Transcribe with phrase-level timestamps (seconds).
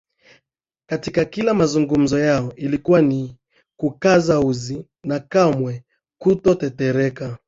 [0.89, 3.37] Katika kila mazungumzo yao ilikuwa ni
[3.79, 5.83] kukaza uzi na kamwe
[6.21, 7.37] kutotetereka